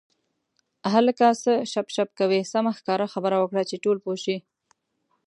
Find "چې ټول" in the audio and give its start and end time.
3.69-3.97